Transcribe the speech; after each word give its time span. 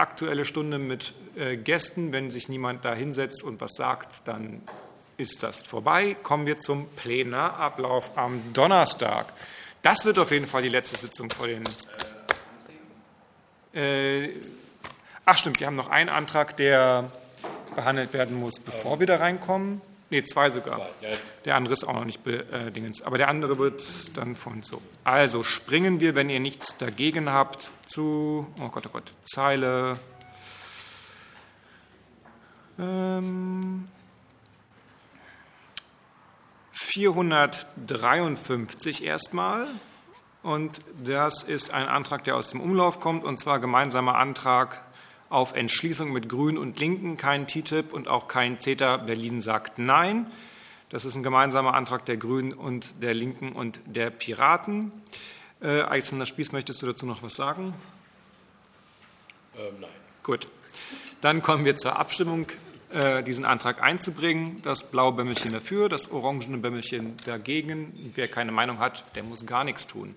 Aktuelle 0.00 0.44
Stunde 0.44 0.78
mit 0.78 1.14
äh, 1.36 1.56
Gästen. 1.56 2.12
Wenn 2.12 2.30
sich 2.30 2.48
niemand 2.48 2.84
da 2.84 2.94
hinsetzt 2.94 3.42
und 3.42 3.60
was 3.60 3.72
sagt, 3.76 4.26
dann 4.26 4.62
ist 5.16 5.42
das 5.42 5.62
vorbei. 5.62 6.16
Kommen 6.22 6.46
wir 6.46 6.58
zum 6.58 6.88
Plenarablauf 6.96 8.16
am 8.16 8.52
Donnerstag. 8.52 9.26
Das 9.82 10.04
wird 10.04 10.18
auf 10.18 10.30
jeden 10.30 10.46
Fall 10.46 10.62
die 10.62 10.68
letzte 10.68 10.96
Sitzung 10.96 11.30
vor 11.30 11.46
den. 11.46 11.62
Äh, 13.74 14.30
ach, 15.24 15.38
stimmt, 15.38 15.60
wir 15.60 15.66
haben 15.66 15.76
noch 15.76 15.88
einen 15.88 16.08
Antrag, 16.08 16.56
der 16.56 17.10
behandelt 17.74 18.12
werden 18.12 18.38
muss, 18.38 18.58
bevor 18.58 18.98
wir 18.98 19.06
da 19.06 19.16
reinkommen. 19.16 19.80
Ne, 20.10 20.24
zwei 20.24 20.50
sogar. 20.50 20.80
Der 21.44 21.54
andere 21.54 21.72
ist 21.72 21.86
auch 21.86 21.92
noch 21.92 22.04
nicht 22.04 22.26
äh, 22.26 22.72
Dingens. 22.72 23.02
Aber 23.02 23.16
der 23.16 23.28
andere 23.28 23.58
wird 23.58 23.80
dann 24.16 24.34
von 24.34 24.64
so. 24.64 24.82
Also 25.04 25.44
springen 25.44 26.00
wir, 26.00 26.16
wenn 26.16 26.30
ihr 26.30 26.40
nichts 26.40 26.76
dagegen 26.76 27.30
habt, 27.30 27.70
zu, 27.86 28.48
oh 28.60 28.68
Gott, 28.68 28.86
oh 28.88 28.90
Gott, 28.92 29.12
Zeile 29.24 30.00
ähm, 32.78 33.88
453 36.72 39.04
erstmal. 39.04 39.68
Und 40.42 40.80
das 41.04 41.44
ist 41.44 41.72
ein 41.72 41.86
Antrag, 41.86 42.24
der 42.24 42.34
aus 42.34 42.48
dem 42.48 42.60
Umlauf 42.60 42.98
kommt, 42.98 43.22
und 43.24 43.38
zwar 43.38 43.60
gemeinsamer 43.60 44.16
Antrag 44.16 44.82
auf 45.30 45.54
Entschließung 45.54 46.12
mit 46.12 46.28
Grünen 46.28 46.58
und 46.58 46.78
Linken, 46.78 47.16
kein 47.16 47.46
TTIP 47.46 47.94
und 47.94 48.08
auch 48.08 48.28
kein 48.28 48.60
CETA. 48.60 48.98
Berlin 48.98 49.40
sagt 49.40 49.78
Nein. 49.78 50.26
Das 50.90 51.04
ist 51.04 51.14
ein 51.14 51.22
gemeinsamer 51.22 51.74
Antrag 51.74 52.04
der 52.04 52.16
Grünen 52.16 52.52
und 52.52 53.00
der 53.00 53.14
Linken 53.14 53.52
und 53.52 53.78
der 53.86 54.10
Piraten. 54.10 54.90
Äh, 55.62 55.82
Alexander 55.82 56.26
Spieß, 56.26 56.50
möchtest 56.50 56.82
du 56.82 56.86
dazu 56.86 57.06
noch 57.06 57.22
was 57.22 57.36
sagen? 57.36 57.74
Ähm, 59.56 59.74
nein. 59.80 59.90
Gut. 60.24 60.48
Dann 61.20 61.42
kommen 61.42 61.64
wir 61.64 61.76
zur 61.76 61.96
Abstimmung, 61.96 62.46
äh, 62.92 63.22
diesen 63.22 63.44
Antrag 63.44 63.80
einzubringen. 63.80 64.60
Das 64.62 64.90
blaue 64.90 65.12
Bämmelchen 65.12 65.52
dafür, 65.52 65.88
das 65.88 66.10
orangene 66.10 66.58
Bämmelchen 66.58 67.16
dagegen. 67.24 68.12
Wer 68.16 68.26
keine 68.26 68.50
Meinung 68.50 68.80
hat, 68.80 69.04
der 69.14 69.22
muss 69.22 69.46
gar 69.46 69.62
nichts 69.62 69.86
tun. 69.86 70.16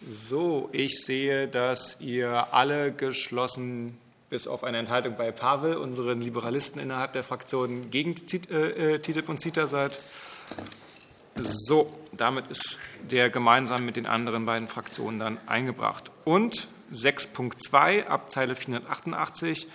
So, 0.00 0.70
ich 0.72 1.04
sehe, 1.04 1.46
dass 1.46 2.00
ihr 2.00 2.52
alle 2.52 2.92
geschlossen 2.92 3.96
bis 4.34 4.48
auf 4.48 4.64
eine 4.64 4.78
Enthaltung 4.78 5.14
bei 5.14 5.30
Pavel, 5.30 5.76
unseren 5.76 6.20
Liberalisten 6.20 6.80
innerhalb 6.80 7.12
der 7.12 7.22
Fraktion, 7.22 7.92
gegen 7.92 8.16
TTIP 8.16 8.50
äh, 8.50 8.96
äh, 8.96 9.22
und 9.28 9.40
CETA 9.40 9.68
seid. 9.68 9.96
So, 11.36 11.96
damit 12.10 12.48
ist 12.48 12.80
der 13.08 13.30
gemeinsam 13.30 13.86
mit 13.86 13.94
den 13.94 14.06
anderen 14.06 14.44
beiden 14.44 14.66
Fraktionen 14.66 15.20
dann 15.20 15.38
eingebracht. 15.46 16.10
Und 16.24 16.66
6.2 16.92 18.06
Abzeile 18.06 18.56
488 18.56 19.68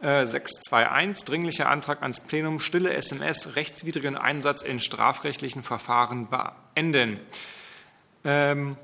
621 0.00 1.24
dringlicher 1.24 1.68
Antrag 1.68 2.02
ans 2.02 2.20
Plenum 2.20 2.60
stille 2.60 2.94
SMS 2.94 3.56
rechtswidrigen 3.56 4.16
Einsatz 4.16 4.62
in 4.62 4.78
strafrechtlichen 4.78 5.64
Verfahren 5.64 6.28
beenden. 6.28 7.18
Ähm, 8.24 8.76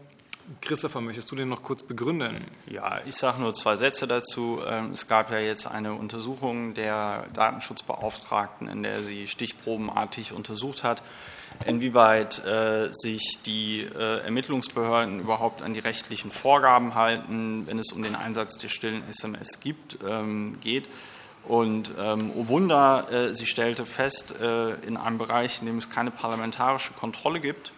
Christopher, 0.61 1.01
möchtest 1.01 1.31
du 1.31 1.37
den 1.37 1.49
noch 1.49 1.63
kurz 1.63 1.83
begründen? 1.83 2.45
Ja, 2.69 3.01
ich 3.07 3.17
sage 3.17 3.41
nur 3.41 3.55
zwei 3.55 3.77
Sätze 3.77 4.07
dazu. 4.07 4.61
Ähm, 4.67 4.93
es 4.93 5.09
gab 5.09 5.31
ja 5.31 5.39
jetzt 5.39 5.67
eine 5.67 5.93
Untersuchung 5.95 6.75
der 6.75 7.27
Datenschutzbeauftragten, 7.33 8.69
in 8.69 8.83
der 8.83 9.03
sie 9.03 9.27
stichprobenartig 9.27 10.33
untersucht 10.33 10.85
hat, 10.85 11.03
inwieweit 11.65 12.45
äh, 12.45 12.89
sich 12.93 13.39
die 13.45 13.83
äh, 13.83 14.25
Ermittlungsbehörden 14.25 15.21
überhaupt 15.21 15.63
an 15.63 15.75
die 15.75 15.81
rechtlichen 15.81 16.31
Vorgaben 16.31 16.95
halten, 16.95 17.67
wenn 17.67 17.79
es 17.79 17.93
um 17.93 18.03
den 18.03 18.15
Einsatz 18.15 18.59
der 18.59 18.69
stillen 18.69 19.03
SMS 19.09 19.61
gibt, 19.61 19.99
ähm, 20.07 20.59
geht. 20.61 20.89
Und 21.45 21.93
ähm, 21.99 22.33
oh 22.35 22.49
Wunder, 22.49 23.11
äh, 23.11 23.35
sie 23.35 23.47
stellte 23.47 23.87
fest, 23.87 24.35
äh, 24.41 24.75
in 24.87 24.97
einem 24.97 25.19
Bereich, 25.19 25.61
in 25.61 25.67
dem 25.67 25.79
es 25.79 25.89
keine 25.89 26.11
parlamentarische 26.11 26.93
Kontrolle 26.93 27.41
gibt, 27.41 27.73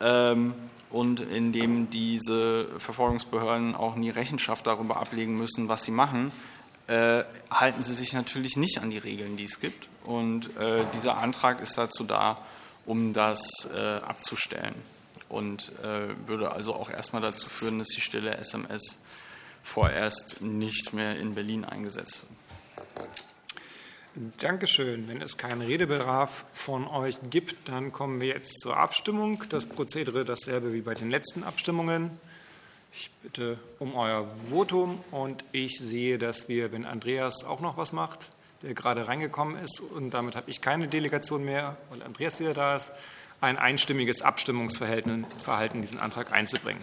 ähm, 0.00 0.54
und 0.92 1.20
in 1.20 1.52
dem 1.52 1.90
diese 1.90 2.68
Verfolgungsbehörden 2.78 3.74
auch 3.74 3.96
nie 3.96 4.10
Rechenschaft 4.10 4.66
darüber 4.66 4.98
ablegen 4.98 5.34
müssen, 5.34 5.68
was 5.68 5.84
sie 5.84 5.90
machen, 5.90 6.30
äh, 6.86 7.24
halten 7.50 7.82
sie 7.82 7.94
sich 7.94 8.12
natürlich 8.12 8.56
nicht 8.56 8.78
an 8.78 8.90
die 8.90 8.98
Regeln, 8.98 9.36
die 9.36 9.44
es 9.44 9.60
gibt. 9.60 9.88
Und 10.04 10.54
äh, 10.58 10.84
dieser 10.94 11.16
Antrag 11.16 11.60
ist 11.60 11.78
dazu 11.78 12.04
da, 12.04 12.38
um 12.84 13.12
das 13.12 13.68
äh, 13.72 13.78
abzustellen 13.78 14.74
und 15.28 15.72
äh, 15.82 16.08
würde 16.26 16.52
also 16.52 16.74
auch 16.74 16.90
erstmal 16.90 17.22
dazu 17.22 17.48
führen, 17.48 17.78
dass 17.78 17.88
die 17.88 18.00
stille 18.00 18.36
SMS 18.36 18.98
vorerst 19.62 20.42
nicht 20.42 20.92
mehr 20.92 21.18
in 21.18 21.34
Berlin 21.34 21.64
eingesetzt 21.64 22.22
wird. 22.22 23.11
Dankeschön. 24.38 25.08
Wenn 25.08 25.20
es 25.20 25.36
keinen 25.36 25.62
Redebedarf 25.62 26.44
von 26.52 26.86
euch 26.88 27.16
gibt, 27.30 27.68
dann 27.68 27.92
kommen 27.92 28.20
wir 28.20 28.28
jetzt 28.28 28.60
zur 28.60 28.76
Abstimmung. 28.76 29.42
Das 29.48 29.66
Prozedere 29.66 30.24
dasselbe 30.24 30.72
wie 30.72 30.82
bei 30.82 30.94
den 30.94 31.10
letzten 31.10 31.42
Abstimmungen. 31.42 32.10
Ich 32.92 33.10
bitte 33.22 33.58
um 33.80 33.96
euer 33.96 34.28
Votum 34.50 35.02
und 35.10 35.44
ich 35.50 35.78
sehe, 35.78 36.18
dass 36.18 36.48
wir, 36.48 36.70
wenn 36.72 36.84
Andreas 36.84 37.42
auch 37.44 37.60
noch 37.60 37.76
was 37.76 37.92
macht, 37.92 38.28
der 38.62 38.74
gerade 38.74 39.08
reingekommen 39.08 39.56
ist, 39.56 39.80
und 39.80 40.10
damit 40.10 40.36
habe 40.36 40.50
ich 40.50 40.60
keine 40.60 40.86
Delegation 40.86 41.44
mehr, 41.44 41.76
weil 41.90 42.02
Andreas 42.02 42.38
wieder 42.38 42.54
da 42.54 42.76
ist, 42.76 42.92
ein 43.40 43.58
einstimmiges 43.58 44.22
Abstimmungsverhalten, 44.22 45.26
diesen 45.82 45.98
Antrag 45.98 46.32
einzubringen. 46.32 46.82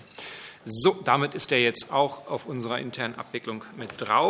So, 0.65 0.99
damit 1.05 1.35
ist 1.35 1.53
er 1.53 1.61
jetzt 1.61 1.91
auch 1.91 2.27
auf 2.27 2.45
unserer 2.45 2.79
internen 2.79 3.15
Abwicklung 3.15 3.63
mit 3.77 3.91
drauf. 3.97 4.27